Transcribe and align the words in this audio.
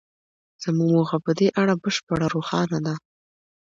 زموږ 0.63 0.89
موخه 0.95 1.17
په 1.25 1.31
دې 1.39 1.47
اړه 1.61 1.73
بشپړه 1.83 2.27
روښانه 2.35 2.79
ده 2.85 2.95